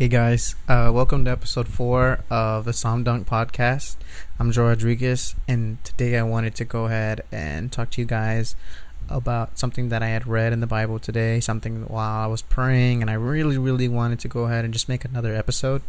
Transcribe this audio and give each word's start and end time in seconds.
Hey 0.00 0.08
guys, 0.08 0.54
uh, 0.66 0.90
welcome 0.94 1.26
to 1.26 1.30
episode 1.30 1.68
four 1.68 2.20
of 2.30 2.64
the 2.64 2.72
Psalm 2.72 3.04
Dunk 3.04 3.28
podcast. 3.28 3.96
I'm 4.38 4.50
Joe 4.50 4.68
Rodriguez, 4.68 5.34
and 5.46 5.76
today 5.84 6.16
I 6.16 6.22
wanted 6.22 6.54
to 6.54 6.64
go 6.64 6.86
ahead 6.86 7.20
and 7.30 7.70
talk 7.70 7.90
to 7.90 8.00
you 8.00 8.06
guys 8.06 8.56
about 9.10 9.58
something 9.58 9.90
that 9.90 10.02
I 10.02 10.06
had 10.06 10.26
read 10.26 10.54
in 10.54 10.60
the 10.60 10.66
Bible 10.66 10.98
today, 10.98 11.38
something 11.38 11.86
while 11.86 12.24
I 12.24 12.26
was 12.28 12.40
praying, 12.40 13.02
and 13.02 13.10
I 13.10 13.12
really, 13.12 13.58
really 13.58 13.88
wanted 13.88 14.20
to 14.20 14.28
go 14.28 14.44
ahead 14.44 14.64
and 14.64 14.72
just 14.72 14.88
make 14.88 15.04
another 15.04 15.34
episode. 15.34 15.82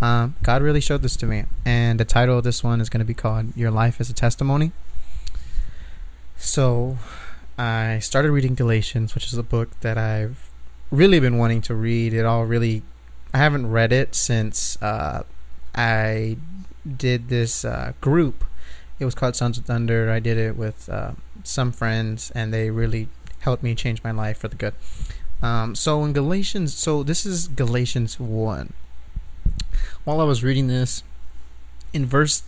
Um, 0.00 0.36
God 0.44 0.62
really 0.62 0.80
showed 0.80 1.02
this 1.02 1.16
to 1.16 1.26
me, 1.26 1.46
and 1.64 1.98
the 1.98 2.04
title 2.04 2.38
of 2.38 2.44
this 2.44 2.62
one 2.62 2.80
is 2.80 2.88
going 2.88 3.00
to 3.00 3.04
be 3.04 3.12
called 3.12 3.56
Your 3.56 3.72
Life 3.72 4.00
as 4.00 4.08
a 4.08 4.14
Testimony. 4.14 4.70
So, 6.36 6.96
I 7.58 7.98
started 7.98 8.30
reading 8.30 8.54
Galatians, 8.54 9.16
which 9.16 9.26
is 9.26 9.34
a 9.36 9.42
book 9.42 9.70
that 9.80 9.98
I've 9.98 10.48
really 10.92 11.18
been 11.18 11.38
wanting 11.38 11.60
to 11.62 11.74
read. 11.74 12.14
It 12.14 12.24
all 12.24 12.44
really 12.46 12.84
I 13.32 13.38
haven't 13.38 13.70
read 13.70 13.92
it 13.92 14.14
since 14.14 14.80
uh, 14.82 15.24
I 15.74 16.36
did 16.86 17.28
this 17.28 17.64
uh, 17.64 17.92
group. 18.00 18.44
It 18.98 19.04
was 19.04 19.14
called 19.14 19.36
Sons 19.36 19.58
of 19.58 19.66
Thunder. 19.66 20.10
I 20.10 20.18
did 20.18 20.38
it 20.38 20.56
with 20.56 20.88
uh, 20.88 21.12
some 21.44 21.70
friends, 21.72 22.32
and 22.34 22.52
they 22.52 22.70
really 22.70 23.08
helped 23.40 23.62
me 23.62 23.74
change 23.74 24.02
my 24.02 24.10
life 24.10 24.38
for 24.38 24.48
the 24.48 24.56
good. 24.56 24.74
Um, 25.42 25.74
so 25.74 26.04
in 26.04 26.12
Galatians, 26.12 26.74
so 26.74 27.02
this 27.02 27.24
is 27.24 27.48
Galatians 27.48 28.18
one. 28.18 28.72
While 30.04 30.20
I 30.20 30.24
was 30.24 30.42
reading 30.42 30.66
this, 30.66 31.04
in 31.92 32.06
verse 32.06 32.42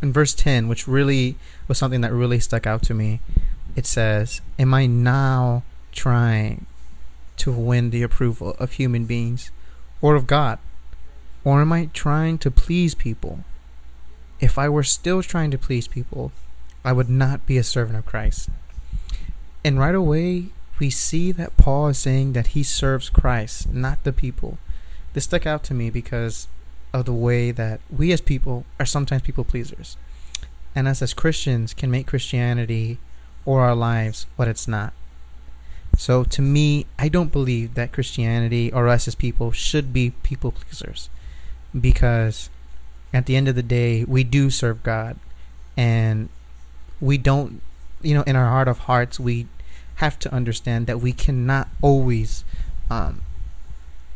in 0.00 0.12
verse 0.12 0.34
ten, 0.34 0.68
which 0.68 0.86
really 0.86 1.36
was 1.68 1.78
something 1.78 2.00
that 2.02 2.12
really 2.12 2.38
stuck 2.38 2.66
out 2.66 2.82
to 2.82 2.94
me, 2.94 3.20
it 3.74 3.86
says, 3.86 4.40
"Am 4.58 4.74
I 4.74 4.86
now 4.86 5.64
trying 5.90 6.66
to 7.38 7.50
win 7.50 7.90
the 7.90 8.02
approval 8.02 8.54
of 8.58 8.72
human 8.72 9.06
beings?" 9.06 9.50
Or 10.02 10.16
of 10.16 10.26
God? 10.26 10.58
Or 11.44 11.62
am 11.62 11.72
I 11.72 11.88
trying 11.94 12.38
to 12.38 12.50
please 12.50 12.94
people? 12.94 13.40
If 14.40 14.58
I 14.58 14.68
were 14.68 14.82
still 14.82 15.22
trying 15.22 15.50
to 15.52 15.58
please 15.58 15.88
people, 15.88 16.32
I 16.84 16.92
would 16.92 17.08
not 17.08 17.46
be 17.46 17.56
a 17.56 17.62
servant 17.62 17.96
of 17.96 18.04
Christ. 18.04 18.50
And 19.64 19.78
right 19.78 19.94
away, 19.94 20.46
we 20.78 20.90
see 20.90 21.30
that 21.32 21.56
Paul 21.56 21.88
is 21.88 21.98
saying 21.98 22.32
that 22.32 22.48
he 22.48 22.64
serves 22.64 23.08
Christ, 23.08 23.72
not 23.72 24.02
the 24.02 24.12
people. 24.12 24.58
This 25.12 25.24
stuck 25.24 25.46
out 25.46 25.62
to 25.64 25.74
me 25.74 25.90
because 25.90 26.48
of 26.92 27.04
the 27.04 27.12
way 27.12 27.52
that 27.52 27.80
we 27.88 28.12
as 28.12 28.20
people 28.20 28.66
are 28.80 28.86
sometimes 28.86 29.22
people 29.22 29.44
pleasers. 29.44 29.96
And 30.74 30.88
us 30.88 31.02
as 31.02 31.14
Christians 31.14 31.72
can 31.74 31.90
make 31.90 32.06
Christianity 32.06 32.98
or 33.44 33.60
our 33.60 33.74
lives 33.74 34.26
what 34.36 34.48
it's 34.48 34.66
not. 34.66 34.92
So 35.96 36.24
to 36.24 36.42
me, 36.42 36.86
I 36.98 37.08
don't 37.08 37.32
believe 37.32 37.74
that 37.74 37.92
Christianity 37.92 38.72
or 38.72 38.88
us 38.88 39.06
as 39.06 39.14
people 39.14 39.52
should 39.52 39.92
be 39.92 40.10
people 40.22 40.52
pleasers 40.52 41.10
because 41.78 42.50
at 43.12 43.26
the 43.26 43.36
end 43.36 43.48
of 43.48 43.54
the 43.54 43.62
day, 43.62 44.04
we 44.04 44.24
do 44.24 44.50
serve 44.50 44.82
God 44.82 45.16
and 45.76 46.28
we 47.00 47.18
don't, 47.18 47.60
you 48.00 48.14
know, 48.14 48.22
in 48.22 48.36
our 48.36 48.48
heart 48.48 48.68
of 48.68 48.80
hearts, 48.80 49.20
we 49.20 49.46
have 49.96 50.18
to 50.20 50.32
understand 50.32 50.86
that 50.86 51.00
we 51.00 51.12
cannot 51.12 51.68
always 51.80 52.44
um, 52.90 53.22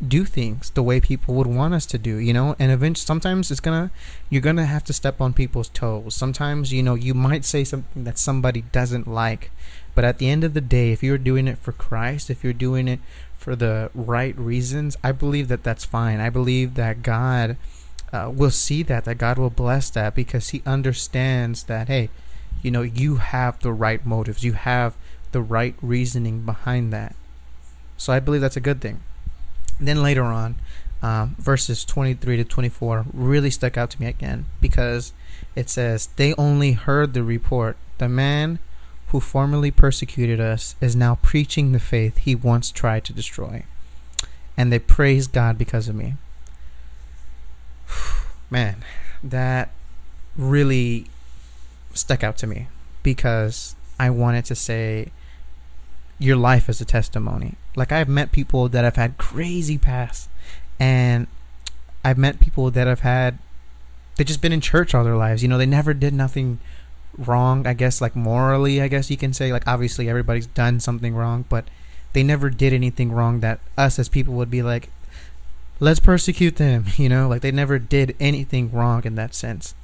do 0.07 0.25
things 0.25 0.71
the 0.71 0.83
way 0.83 1.01
people 1.01 1.35
would 1.35 1.47
want 1.47 1.75
us 1.75 1.87
to 1.87 1.99
do, 1.99 2.17
you 2.17 2.33
know, 2.33 2.57
and 2.59 2.71
eventually 2.71 3.05
sometimes 3.05 3.51
it's 3.51 3.61
gonna 3.61 3.91
you're 4.29 4.43
gonna 4.43 4.67
have 4.67 4.85
to 4.85 4.93
step 4.93 5.21
on 5.21 5.33
people's 5.33 5.69
toes. 5.69 6.15
Sometimes, 6.15 6.73
you 6.73 6.83
know, 6.83 6.95
you 6.95 7.15
might 7.15 7.45
say 7.45 7.65
something 7.65 8.05
that 8.05 8.19
somebody 8.19 8.63
doesn't 8.73 9.07
like 9.07 9.51
but 9.97 10.05
at 10.05 10.19
the 10.19 10.29
end 10.29 10.45
of 10.45 10.53
the 10.53 10.61
day, 10.61 10.93
if 10.93 11.03
you're 11.03 11.17
doing 11.17 11.49
it 11.49 11.57
for 11.57 11.73
Christ, 11.73 12.29
if 12.29 12.45
you're 12.45 12.53
doing 12.53 12.87
it 12.87 13.01
for 13.35 13.57
the 13.57 13.91
right 13.95 14.39
reasons, 14.39 14.95
I 15.03 15.13
believe 15.13 15.49
that 15.49 15.65
that's 15.65 15.87
fine. 15.87 16.21
I 16.21 16.29
believe 16.29 16.75
that 16.75 17.03
God 17.03 17.57
uh, 18.13 18.31
will 18.33 18.51
see 18.51 18.83
that, 18.83 19.07
that 19.07 19.17
God 19.17 19.39
will 19.39 19.49
bless 19.49 19.89
that 19.91 20.15
because 20.15 20.51
He 20.51 20.63
understands 20.67 21.65
that, 21.65 21.89
hey, 21.89 22.11
you 22.63 22.71
know, 22.71 22.83
you 22.83 23.17
have 23.17 23.59
the 23.61 23.73
right 23.73 24.05
motives, 24.05 24.45
you 24.45 24.53
have 24.53 24.95
the 25.33 25.41
right 25.41 25.75
reasoning 25.81 26.43
behind 26.43 26.93
that. 26.93 27.17
So 27.97 28.13
I 28.13 28.21
believe 28.21 28.43
that's 28.43 28.57
a 28.57 28.61
good 28.61 28.83
thing. 28.83 29.01
Then 29.81 30.03
later 30.03 30.25
on, 30.25 30.57
um, 31.01 31.37
verses 31.39 31.87
23 31.87 32.37
to 32.37 32.45
24 32.45 33.07
really 33.15 33.51
stuck 33.51 33.79
out 33.79 33.89
to 33.91 34.01
me 34.01 34.09
again 34.09 34.45
because 34.61 35.15
it 35.55 35.71
says, 35.71 36.09
They 36.17 36.35
only 36.35 36.73
heard 36.73 37.15
the 37.15 37.23
report. 37.23 37.79
The 37.97 38.11
man 38.11 38.59
who 39.09 39.21
formerly 39.21 39.71
persecuted 39.71 40.41
us, 40.41 40.75
is 40.81 40.97
now 40.97 41.19
preaching 41.23 41.73
the 41.73 41.81
faith 41.81 42.19
he 42.19 42.35
once 42.35 42.71
tried 42.71 43.05
to 43.05 43.13
destroy. 43.13 43.65
And 44.57 44.73
they 44.73 44.79
praise 44.79 45.27
God 45.27 45.59
because 45.59 45.89
of 45.89 45.95
me. 45.95 46.15
Man, 48.51 48.85
that 49.23 49.71
really 50.37 51.07
stuck 51.95 52.23
out 52.23 52.37
to 52.39 52.47
me 52.47 52.69
because 53.03 53.75
I 53.99 54.11
wanted 54.11 54.45
to 54.47 54.55
say 54.55 55.11
your 56.19 56.37
life 56.37 56.69
is 56.69 56.81
a 56.81 56.85
testimony. 56.85 57.55
Like 57.75 57.93
I've 57.93 58.09
met 58.09 58.33
people 58.33 58.69
that 58.69 58.85
have 58.85 58.97
had 58.97 59.19
crazy 59.19 59.79
past 59.79 60.29
and 60.79 61.27
I've 62.05 62.19
met 62.19 62.41
people 62.41 62.71
that 62.71 62.87
have 62.87 63.01
had 63.01 63.39
they've 64.17 64.27
just 64.27 64.41
been 64.41 64.53
in 64.53 64.61
church 64.61 64.95
all 64.95 65.05
their 65.05 65.17
lives. 65.17 65.43
You 65.43 65.49
know, 65.49 65.59
they 65.59 65.67
never 65.67 65.95
did 65.95 66.15
nothing 66.15 66.59
wrong, 67.19 67.67
I 67.67 67.75
guess, 67.75 68.01
like 68.01 68.17
morally, 68.17 68.81
I 68.81 68.89
guess 68.89 69.11
you 69.11 69.17
can 69.17 69.33
say. 69.33 69.53
Like, 69.53 69.67
obviously, 69.67 70.09
everybody's 70.09 70.47
done 70.47 70.81
something 70.81 71.15
wrong, 71.15 71.45
but 71.49 71.65
they 72.13 72.23
never 72.23 72.51
did 72.51 72.73
anything 72.73 73.13
wrong 73.13 73.41
that 73.41 73.61
us 73.77 73.99
as 73.99 74.09
people 74.09 74.35
would 74.35 74.51
be 74.51 74.63
like, 74.63 74.91
let's 75.81 76.01
persecute 76.01 76.57
them, 76.57 76.87
you 76.97 77.09
know? 77.09 77.29
Like, 77.29 77.43
they 77.43 77.53
never 77.53 77.79
did 77.79 78.17
anything 78.21 78.73
wrong 78.73 79.05
in 79.05 79.15
that 79.17 79.35
sense. 79.35 79.75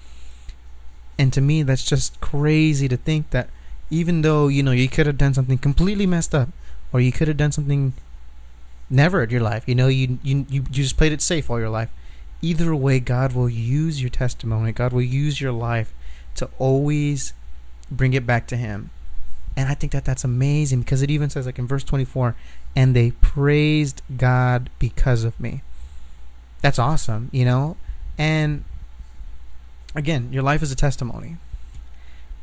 And 1.18 1.32
to 1.32 1.40
me, 1.40 1.62
that's 1.62 1.84
just 1.84 2.20
crazy 2.20 2.88
to 2.88 2.96
think 2.96 3.30
that 3.30 3.48
even 3.90 4.22
though, 4.22 4.48
you 4.48 4.62
know, 4.62 4.72
you 4.72 4.88
could 4.88 5.06
have 5.06 5.18
done 5.18 5.34
something 5.34 5.58
completely 5.58 6.06
messed 6.06 6.34
up, 6.34 6.48
or 6.92 7.00
you 7.00 7.12
could 7.12 7.28
have 7.28 7.36
done 7.36 7.52
something 7.52 7.92
never 8.88 9.22
in 9.22 9.30
your 9.30 9.40
life, 9.40 9.64
you 9.66 9.74
know, 9.74 9.88
you, 9.88 10.18
you, 10.22 10.46
you 10.48 10.62
just 10.62 10.96
played 10.96 11.12
it 11.12 11.22
safe 11.22 11.50
all 11.50 11.60
your 11.60 11.68
life. 11.68 11.90
Either 12.40 12.74
way, 12.74 12.98
God 12.98 13.34
will 13.34 13.48
use 13.48 14.00
your 14.00 14.10
testimony, 14.10 14.72
God 14.72 14.92
will 14.92 15.02
use 15.02 15.40
your 15.40 15.52
life 15.52 15.92
to 16.36 16.48
always 16.58 17.32
bring 17.90 18.14
it 18.14 18.26
back 18.26 18.46
to 18.48 18.56
him. 18.56 18.90
And 19.56 19.68
I 19.68 19.74
think 19.74 19.92
that 19.92 20.04
that's 20.04 20.24
amazing 20.24 20.80
because 20.80 21.02
it 21.02 21.10
even 21.10 21.28
says 21.28 21.46
like 21.46 21.58
in 21.58 21.66
verse 21.66 21.84
24 21.84 22.34
and 22.74 22.96
they 22.96 23.10
praised 23.10 24.00
God 24.16 24.70
because 24.78 25.24
of 25.24 25.38
me. 25.38 25.62
That's 26.62 26.78
awesome, 26.78 27.28
you 27.32 27.44
know? 27.44 27.76
And 28.16 28.64
again, 29.94 30.32
your 30.32 30.42
life 30.42 30.62
is 30.62 30.72
a 30.72 30.76
testimony. 30.76 31.36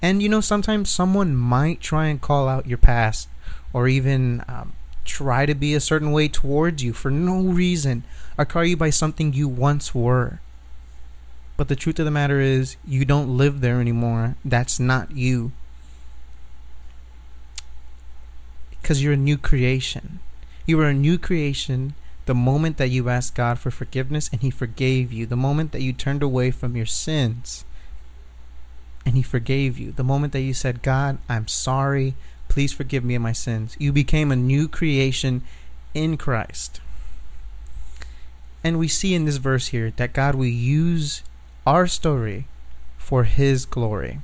And 0.02 0.22
you 0.22 0.30
know, 0.30 0.42
sometimes 0.42 0.90
someone 0.90 1.36
might 1.36 1.82
try 1.82 2.06
and 2.06 2.22
call 2.22 2.48
out 2.48 2.68
your 2.68 2.78
past 2.78 3.28
or 3.74 3.88
even 3.88 4.44
um, 4.48 4.74
try 5.04 5.46
to 5.46 5.56
be 5.56 5.74
a 5.74 5.80
certain 5.80 6.12
way 6.12 6.28
towards 6.28 6.84
you 6.84 6.94
for 6.94 7.10
no 7.10 7.42
reason 7.42 8.04
or 8.38 8.46
call 8.46 8.64
you 8.64 8.78
by 8.78 8.90
something 8.90 9.34
you 9.34 9.48
once 9.48 9.94
were. 9.96 10.40
But 11.60 11.68
the 11.68 11.76
truth 11.76 12.00
of 12.00 12.06
the 12.06 12.12
matter 12.12 12.40
is, 12.40 12.78
you 12.88 13.04
don't 13.04 13.36
live 13.36 13.60
there 13.60 13.82
anymore. 13.82 14.38
That's 14.46 14.80
not 14.80 15.12
you. 15.12 15.52
Because 18.72 19.04
you're 19.04 19.12
a 19.12 19.18
new 19.18 19.38
creation. 19.38 20.22
You 20.66 20.80
are 20.80 20.88
a 20.88 20.94
new 20.94 21.18
creation 21.18 21.96
the 22.28 22.34
moment 22.34 22.78
that 22.78 22.92
you 22.92 23.10
asked 23.10 23.36
God 23.36 23.60
for 23.60 23.72
forgiveness 23.72 24.30
and 24.32 24.40
He 24.40 24.50
forgave 24.50 25.12
you. 25.12 25.26
The 25.26 25.36
moment 25.36 25.74
that 25.74 25.82
you 25.82 25.92
turned 25.92 26.24
away 26.24 26.50
from 26.50 26.78
your 26.78 26.86
sins 26.86 27.66
and 29.06 29.16
He 29.16 29.22
forgave 29.22 29.78
you. 29.78 29.92
The 29.92 30.02
moment 30.02 30.32
that 30.32 30.40
you 30.40 30.54
said, 30.54 30.82
God, 30.82 31.18
I'm 31.28 31.50
sorry. 31.50 32.16
Please 32.48 32.72
forgive 32.72 33.04
me 33.04 33.16
of 33.16 33.22
my 33.22 33.34
sins. 33.34 33.76
You 33.78 33.92
became 33.92 34.32
a 34.32 34.38
new 34.38 34.70
creation 34.70 35.44
in 35.94 36.16
Christ. 36.16 36.80
And 38.64 38.80
we 38.80 38.88
see 38.88 39.14
in 39.14 39.26
this 39.26 39.38
verse 39.38 39.68
here 39.68 39.92
that 39.98 40.14
God 40.14 40.36
will 40.36 40.46
use 40.46 41.22
our 41.70 41.86
story 41.86 42.48
for 42.98 43.26
His 43.26 43.68
glory. 43.68 44.20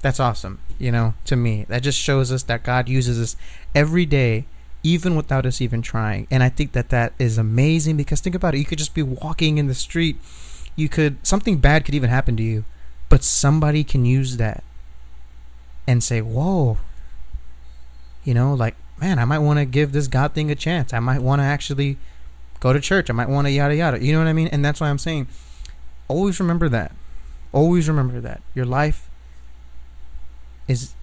That's 0.00 0.18
awesome, 0.18 0.60
you 0.78 0.90
know, 0.90 1.12
to 1.26 1.36
me. 1.36 1.66
That 1.68 1.82
just 1.82 1.98
shows 1.98 2.32
us 2.32 2.42
that 2.44 2.62
God 2.62 2.88
uses 2.88 3.20
us 3.20 3.36
every 3.74 4.06
day, 4.06 4.46
even 4.82 5.14
without 5.14 5.44
us 5.44 5.60
even 5.60 5.82
trying. 5.82 6.26
And 6.30 6.42
I 6.42 6.48
think 6.48 6.72
that 6.72 6.88
that 6.88 7.12
is 7.18 7.36
amazing 7.36 7.98
because 7.98 8.22
think 8.22 8.34
about 8.34 8.54
it. 8.54 8.58
You 8.58 8.64
could 8.64 8.78
just 8.78 8.94
be 8.94 9.02
walking 9.02 9.58
in 9.58 9.66
the 9.66 9.74
street. 9.74 10.16
You 10.74 10.88
could, 10.88 11.18
something 11.26 11.58
bad 11.58 11.84
could 11.84 11.94
even 11.94 12.08
happen 12.08 12.34
to 12.38 12.42
you, 12.42 12.64
but 13.10 13.22
somebody 13.22 13.84
can 13.84 14.06
use 14.06 14.38
that 14.38 14.64
and 15.86 16.02
say, 16.02 16.22
whoa, 16.22 16.78
you 18.24 18.32
know, 18.32 18.54
like, 18.54 18.76
man, 18.98 19.18
I 19.18 19.26
might 19.26 19.40
want 19.40 19.58
to 19.58 19.66
give 19.66 19.92
this 19.92 20.08
God 20.08 20.32
thing 20.32 20.50
a 20.50 20.54
chance. 20.54 20.94
I 20.94 21.00
might 21.00 21.20
want 21.20 21.40
to 21.40 21.44
actually 21.44 21.98
go 22.60 22.72
to 22.72 22.80
church. 22.80 23.10
I 23.10 23.12
might 23.12 23.28
want 23.28 23.46
to 23.48 23.50
yada 23.50 23.76
yada. 23.76 24.02
You 24.02 24.12
know 24.14 24.20
what 24.20 24.28
I 24.28 24.32
mean? 24.32 24.48
And 24.48 24.64
that's 24.64 24.80
why 24.80 24.88
I'm 24.88 24.98
saying 24.98 25.28
always 26.08 26.40
remember 26.40 26.68
that. 26.68 26.92
Always 27.52 27.88
remember 27.88 28.20
that. 28.20 28.42
Your 28.54 28.66
life 28.66 29.08
is 30.66 30.94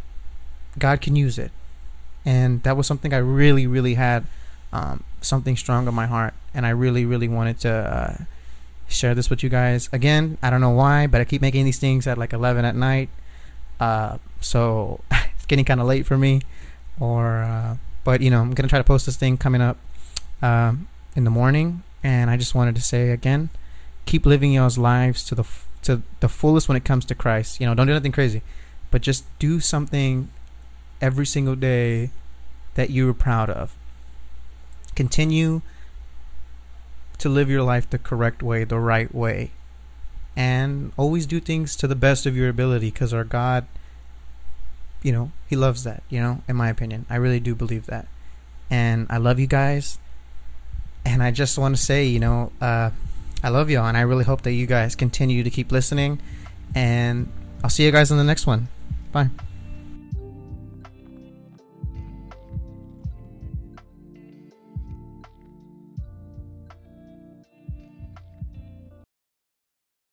God 0.78 1.02
can 1.02 1.16
use 1.16 1.38
it. 1.38 1.52
And 2.26 2.64
that 2.64 2.76
was 2.76 2.88
something 2.88 3.14
I 3.14 3.18
really, 3.18 3.68
really 3.68 3.94
had 3.94 4.26
um, 4.74 5.04
something 5.22 5.56
strong 5.56 5.88
on 5.88 5.94
my 5.94 6.06
heart, 6.06 6.34
and 6.54 6.66
I 6.66 6.70
really, 6.70 7.06
really 7.06 7.28
wanted 7.28 7.60
to 7.62 7.72
uh, 7.72 8.24
share 8.88 9.16
this 9.16 9.30
with 9.30 9.44
you 9.44 9.50
guys. 9.50 9.90
Again, 9.94 10.38
I 10.42 10.50
don't 10.50 10.62
know 10.62 10.72
why, 10.72 11.08
but 11.08 11.22
I 11.22 11.26
keep 11.26 11.42
making 11.42 11.66
these 11.66 11.80
things 11.80 12.08
at 12.08 12.18
like 12.18 12.34
11 12.34 12.66
at 12.66 12.76
night. 12.76 13.10
Uh, 13.80 14.18
so 14.42 15.02
it's 15.12 15.46
getting 15.46 15.66
kind 15.66 15.80
of 15.80 15.88
late 15.88 16.06
for 16.06 16.18
me. 16.18 16.42
Or, 17.00 17.44
uh, 17.44 17.78
but 18.04 18.22
you 18.22 18.30
know, 18.30 18.42
I'm 18.42 18.54
gonna 18.54 18.70
try 18.70 18.80
to 18.80 18.84
post 18.84 19.06
this 19.06 19.18
thing 19.18 19.38
coming 19.38 19.62
up 19.62 19.78
um, 20.42 20.88
in 21.16 21.24
the 21.24 21.32
morning. 21.32 21.84
And 22.04 22.30
I 22.30 22.38
just 22.38 22.54
wanted 22.54 22.76
to 22.76 22.82
say 22.82 23.12
again, 23.12 23.50
keep 24.06 24.26
living 24.26 24.54
y'all's 24.54 24.78
lives 24.78 25.24
to 25.26 25.36
the 25.36 25.44
f- 25.44 25.68
to 25.84 26.02
the 26.20 26.30
fullest 26.30 26.68
when 26.68 26.76
it 26.76 26.86
comes 26.86 27.06
to 27.06 27.16
Christ. 27.16 27.60
You 27.60 27.68
know, 27.68 27.76
don't 27.76 27.88
do 27.88 27.94
nothing 27.94 28.12
crazy, 28.12 28.42
but 28.92 29.02
just 29.02 29.26
do 29.40 29.60
something 29.60 30.30
every 31.02 31.26
single 31.26 31.56
day 31.56 32.10
that 32.76 32.90
you 32.90 33.10
are 33.10 33.14
proud 33.14 33.50
of. 33.50 33.76
Continue 34.96 35.62
to 37.18 37.30
live 37.30 37.50
your 37.50 37.64
life 37.64 37.90
the 37.90 37.98
correct 37.98 38.42
way, 38.42 38.64
the 38.64 38.80
right 38.80 39.14
way. 39.14 39.52
And 40.36 40.92
always 40.98 41.26
do 41.26 41.40
things 41.40 41.76
to 41.78 41.88
the 41.88 41.96
best 41.96 42.26
of 42.26 42.36
your 42.36 42.50
ability 42.50 42.92
because 42.92 43.14
our 43.14 43.24
God, 43.24 43.66
you 45.02 45.12
know, 45.12 45.32
He 45.48 45.56
loves 45.56 45.84
that, 45.84 46.04
you 46.10 46.20
know, 46.20 46.42
in 46.48 46.56
my 46.56 46.70
opinion. 46.70 47.06
I 47.10 47.16
really 47.16 47.40
do 47.40 47.56
believe 47.56 47.86
that. 47.86 48.08
And 48.70 49.08
I 49.10 49.18
love 49.18 49.40
you 49.40 49.48
guys. 49.48 49.98
And 51.06 51.22
I 51.22 51.32
just 51.32 51.58
want 51.58 51.76
to 51.76 51.82
say, 51.82 52.06
you 52.06 52.20
know, 52.20 52.52
uh, 52.60 52.90
I 53.46 53.50
love 53.50 53.70
y'all. 53.70 53.86
And 53.86 53.96
I 53.96 54.02
really 54.02 54.24
hope 54.24 54.42
that 54.42 54.54
you 54.54 54.66
guys 54.66 54.96
continue 54.96 55.44
to 55.44 55.52
keep 55.52 55.72
listening. 55.72 56.20
And 56.74 57.32
I'll 57.64 57.70
see 57.70 57.86
you 57.86 57.92
guys 57.92 58.10
in 58.10 58.18
the 58.18 58.24
next 58.24 58.48
one. 58.48 58.70
Bye. 59.12 59.30